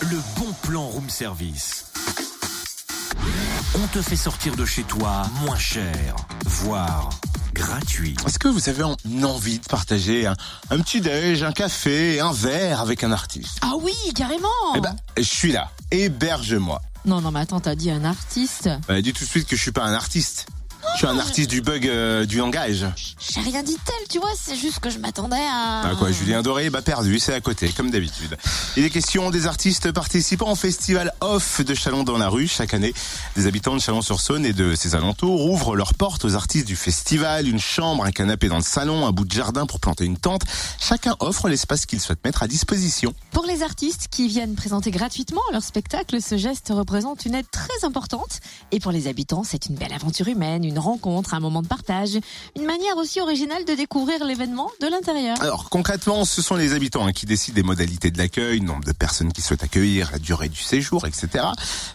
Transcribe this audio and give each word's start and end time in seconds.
le 0.00 0.18
bon 0.38 0.52
plan 0.62 0.86
room 0.86 1.08
service. 1.08 1.86
On 3.74 3.86
te 3.88 4.00
fait 4.02 4.16
sortir 4.16 4.56
de 4.56 4.64
chez 4.64 4.82
toi 4.84 5.22
moins 5.42 5.58
cher, 5.58 6.14
voire 6.44 7.10
gratuit. 7.52 8.16
Est-ce 8.26 8.38
que 8.38 8.48
vous 8.48 8.68
avez 8.68 8.82
en- 8.82 8.96
envie 9.22 9.58
de 9.58 9.66
partager 9.66 10.26
un, 10.26 10.34
un 10.70 10.78
petit 10.80 11.00
déj, 11.00 11.42
un 11.42 11.52
café, 11.52 12.20
un 12.20 12.32
verre 12.32 12.80
avec 12.80 13.04
un 13.04 13.12
artiste? 13.12 13.58
Ah 13.62 13.72
oui, 13.80 13.94
carrément 14.14 14.48
Eh 14.76 14.80
ben, 14.80 14.94
je 15.16 15.22
suis 15.22 15.52
là. 15.52 15.70
Héberge-moi. 15.90 16.80
Non, 17.04 17.20
non, 17.20 17.30
mais 17.30 17.40
attends, 17.40 17.60
t'as 17.60 17.74
dit 17.76 17.90
un 17.90 18.04
artiste 18.04 18.68
Bah, 18.88 19.00
dis 19.00 19.12
tout 19.12 19.24
de 19.24 19.28
suite 19.30 19.46
que 19.46 19.56
je 19.56 19.62
suis 19.62 19.72
pas 19.72 19.84
un 19.84 19.94
artiste. 19.94 20.46
Je 20.92 20.98
suis 20.98 21.06
un 21.06 21.18
artiste 21.18 21.50
du 21.50 21.60
bug 21.60 21.86
euh, 21.86 22.24
du 22.24 22.38
langage. 22.38 22.86
J'ai 23.18 23.40
rien 23.40 23.62
dit 23.62 23.74
de 23.74 23.80
tel, 23.84 24.08
tu 24.08 24.18
vois, 24.18 24.30
c'est 24.34 24.56
juste 24.56 24.80
que 24.80 24.88
je 24.88 24.98
m'attendais 24.98 25.36
à... 25.36 25.82
Ah 25.84 25.94
quoi, 25.98 26.10
Julien 26.10 26.42
Doré, 26.42 26.70
bah 26.70 26.80
perdu, 26.80 27.18
c'est 27.18 27.34
à 27.34 27.40
côté, 27.40 27.68
comme 27.68 27.90
d'habitude. 27.90 28.36
Il 28.76 28.84
est 28.84 28.90
question 28.90 29.30
des 29.30 29.46
artistes 29.46 29.92
participant 29.92 30.52
au 30.52 30.54
festival 30.54 31.12
Off 31.20 31.60
de 31.60 31.74
Chalon 31.74 32.02
dans 32.02 32.18
la 32.18 32.28
rue. 32.28 32.48
Chaque 32.48 32.72
année, 32.72 32.94
des 33.36 33.46
habitants 33.46 33.74
de 33.74 33.80
Chalon-sur-Saône 33.80 34.46
et 34.46 34.52
de 34.52 34.74
ses 34.74 34.94
alentours 34.94 35.44
ouvrent 35.44 35.76
leurs 35.76 35.94
portes 35.94 36.24
aux 36.24 36.34
artistes 36.34 36.66
du 36.66 36.76
festival, 36.76 37.48
une 37.48 37.60
chambre, 37.60 38.04
un 38.04 38.12
canapé 38.12 38.48
dans 38.48 38.56
le 38.56 38.62
salon, 38.62 39.06
un 39.06 39.12
bout 39.12 39.24
de 39.24 39.32
jardin 39.32 39.66
pour 39.66 39.80
planter 39.80 40.04
une 40.04 40.16
tente. 40.16 40.42
Chacun 40.78 41.16
offre 41.20 41.48
l'espace 41.48 41.86
qu'il 41.86 42.00
souhaite 42.00 42.24
mettre 42.24 42.42
à 42.42 42.48
disposition. 42.48 43.14
Pour 43.32 43.44
les 43.44 43.62
artistes 43.62 44.08
qui 44.10 44.28
viennent 44.28 44.54
présenter 44.54 44.90
gratuitement 44.90 45.42
leur 45.52 45.62
spectacle, 45.62 46.22
ce 46.22 46.36
geste 46.36 46.72
représente 46.74 47.26
une 47.26 47.34
aide 47.34 47.50
très 47.50 47.84
importante. 47.84 48.40
Et 48.72 48.80
pour 48.80 48.92
les 48.92 49.08
habitants, 49.08 49.44
c'est 49.44 49.66
une 49.66 49.74
belle 49.74 49.92
aventure 49.92 50.28
humaine, 50.28 50.64
une 50.66 50.78
rencontre, 50.78 51.34
un 51.34 51.40
moment 51.40 51.62
de 51.62 51.68
partage, 51.68 52.18
une 52.56 52.64
manière 52.64 52.96
aussi 52.96 53.20
originale 53.20 53.64
de 53.64 53.74
découvrir 53.74 54.24
l'événement 54.24 54.70
de 54.80 54.88
l'intérieur. 54.88 55.40
Alors 55.40 55.70
concrètement, 55.70 56.24
ce 56.24 56.42
sont 56.42 56.56
les 56.56 56.72
habitants 56.72 57.06
hein, 57.06 57.12
qui 57.12 57.26
décident 57.26 57.54
des 57.54 57.62
modalités 57.62 58.10
de 58.10 58.18
l'accueil, 58.18 58.60
nombre 58.60 58.84
de 58.84 58.92
personnes 58.92 59.32
qui 59.32 59.42
souhaitent 59.42 59.64
accueillir, 59.64 60.10
la 60.12 60.18
durée 60.18 60.48
du 60.48 60.62
séjour, 60.62 61.06
etc. 61.06 61.44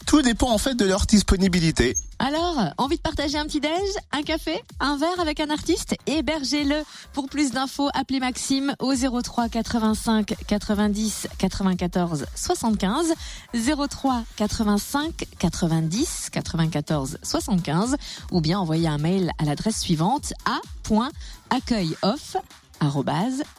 Tout 0.06 0.22
dépend 0.22 0.52
en 0.52 0.58
fait 0.58 0.76
de 0.76 0.86
leur 0.86 1.06
disponibilité. 1.06 1.96
Alors, 2.24 2.64
envie 2.78 2.98
de 2.98 3.02
partager 3.02 3.40
un 3.40 3.46
petit 3.46 3.60
déj, 3.60 3.72
un 4.12 4.22
café, 4.22 4.64
un 4.80 4.96
verre 4.96 5.20
avec 5.20 5.40
un 5.40 5.50
artiste? 5.50 5.96
Hébergez-le. 6.06 6.84
Pour 7.14 7.28
plus 7.28 7.50
d'infos, 7.50 7.90
appelez 7.96 8.20
Maxime 8.20 8.76
au 8.78 8.94
03 8.94 9.50
85 9.50 10.36
90 10.46 11.28
94 11.40 12.28
75 12.36 13.16
03 13.56 14.24
85 14.36 15.26
90 15.40 16.30
94 16.32 17.18
75 17.24 17.98
ou 18.32 18.40
bien 18.40 18.60
envoyez 18.60 18.88
un 18.88 19.00
mail 19.00 19.32
à 19.40 19.46
l'adresse 19.46 19.80
suivante 19.80 20.34
a.accueilloff 20.46 22.38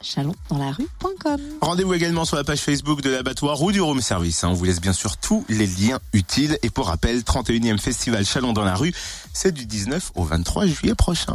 chalondanslarue.com. 0.01 1.41
Rendez-vous 1.61 1.93
également 1.93 2.25
sur 2.25 2.35
la 2.35 2.43
page 2.43 2.59
Facebook 2.59 3.01
de 3.01 3.09
l'abattoir 3.09 3.61
ou 3.61 3.71
du 3.71 3.79
room 3.81 4.01
service. 4.01 4.43
hein. 4.43 4.49
On 4.49 4.53
vous 4.53 4.65
laisse 4.65 4.81
bien 4.81 4.93
sûr 4.93 5.17
tous 5.17 5.45
les 5.49 5.65
liens 5.67 5.99
utiles. 6.13 6.57
Et 6.63 6.69
pour 6.69 6.87
rappel, 6.87 7.19
31e 7.21 7.77
festival 7.79 8.25
Chalon 8.25 8.53
dans 8.53 8.63
la 8.63 8.75
rue, 8.75 8.93
c'est 9.33 9.51
du 9.51 9.65
19 9.65 10.11
au 10.15 10.23
23 10.23 10.65
juillet 10.67 10.95
prochain. 10.95 11.33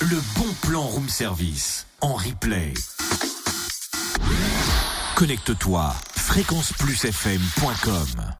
Le 0.00 0.20
bon 0.36 0.46
plan 0.62 0.82
room 0.82 1.08
service 1.08 1.86
en 2.00 2.14
replay. 2.14 2.72
Connecte-toi 5.14 5.94
fréquenceplusfm.com 6.14 8.32